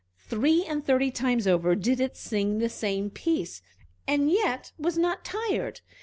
[0.29, 3.61] Three and thirty times over did it sing the same piece,
[4.07, 5.81] and yet was not tired.